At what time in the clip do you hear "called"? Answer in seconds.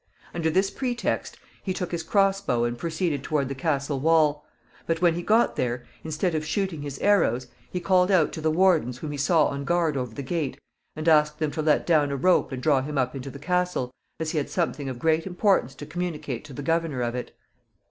7.79-8.09